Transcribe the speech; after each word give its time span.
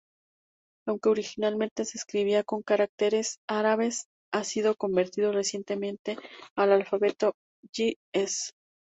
Aunque 0.87 1.09
originalmente 1.09 1.85
se 1.85 1.95
escribía 1.99 2.43
con 2.43 2.63
caracteres 2.63 3.37
árabes, 3.47 4.07
ha 4.33 4.43
sido 4.43 4.73
convertido 4.75 5.31
recientemente 5.31 6.17
al 6.55 6.71
alfabeto 6.71 7.35
ge'ez. 7.71 8.49